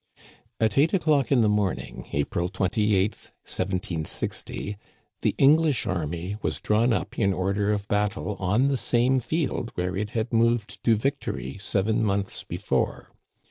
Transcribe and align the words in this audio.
At 0.59 0.79
eight 0.79 0.95
o'clock 0.95 1.31
in 1.31 1.41
the 1.41 1.47
morning, 1.47 2.09
April 2.11 2.49
28, 2.49 3.11
1760, 3.11 4.75
the 5.21 5.35
English 5.37 5.85
army 5.85 6.37
was 6.41 6.59
drawn 6.59 6.91
up 6.91 7.19
in 7.19 7.33
order 7.35 7.71
of 7.71 7.87
battle 7.87 8.35
on 8.39 8.67
the 8.67 8.77
same 8.77 9.19
field 9.19 9.71
where 9.75 9.95
it 9.95 10.09
had 10.17 10.33
moved 10.33 10.83
to 10.85 10.95
victory 10.95 11.59
seven 11.59 12.03
months 12.03 12.43
before. 12.43 13.11